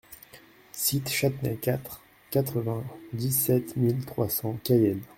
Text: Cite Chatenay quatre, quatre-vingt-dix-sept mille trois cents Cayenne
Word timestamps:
Cite 0.71 1.09
Chatenay 1.09 1.57
quatre, 1.57 2.01
quatre-vingt-dix-sept 2.31 3.75
mille 3.77 4.03
trois 4.03 4.29
cents 4.29 4.57
Cayenne 4.63 5.03